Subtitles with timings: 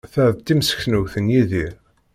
[0.13, 1.73] Ta d timseknewt n Yidir.